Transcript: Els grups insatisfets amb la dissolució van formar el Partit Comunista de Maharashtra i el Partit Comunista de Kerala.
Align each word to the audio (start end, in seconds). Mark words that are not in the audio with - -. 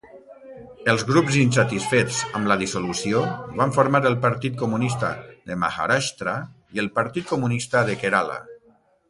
Els 0.93 1.01
grups 1.09 1.35
insatisfets 1.41 2.17
amb 2.39 2.49
la 2.51 2.57
dissolució 2.61 3.21
van 3.59 3.75
formar 3.75 4.01
el 4.11 4.17
Partit 4.25 4.57
Comunista 4.63 5.13
de 5.53 5.59
Maharashtra 5.67 6.35
i 6.79 6.83
el 6.87 6.91
Partit 6.99 7.31
Comunista 7.35 7.85
de 7.93 8.01
Kerala. 8.07 8.41